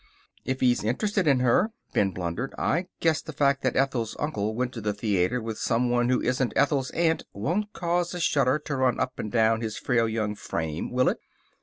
"If 0.45 0.61
he's 0.61 0.83
interested 0.83 1.27
in 1.27 1.41
her," 1.41 1.69
Ben 1.93 2.09
blundered, 2.09 2.55
"I 2.57 2.87
guess 3.01 3.21
the 3.21 3.33
fact 3.33 3.61
that 3.61 3.75
Ethel's 3.75 4.15
uncle 4.17 4.55
went 4.55 4.73
to 4.73 4.81
the 4.81 4.93
theater 4.95 5.39
with 5.39 5.59
someone 5.59 6.09
who 6.09 6.19
isn't 6.21 6.53
Ethel's 6.55 6.89
aunt 6.89 7.21
won't 7.33 7.71
cause 7.71 8.15
a 8.15 8.19
shudder 8.19 8.57
to 8.65 8.75
run 8.77 8.99
up 8.99 9.19
and 9.19 9.31
down 9.31 9.61
his 9.61 9.77
frail 9.77 10.09
young 10.09 10.33
frame, 10.33 10.89
will 10.91 11.07
it?" 11.07 11.19